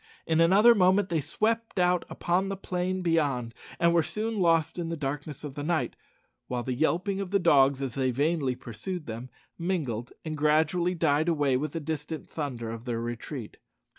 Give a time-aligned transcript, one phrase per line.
[0.25, 4.89] In another moment they swept out upon the plain beyond, and were soon lost in
[4.89, 5.95] the darkness of the night,
[6.47, 9.29] while the yelping of dogs, as they vainly pursued them,
[9.59, 13.57] mingled and gradually died away with the distant thunder of their retreat.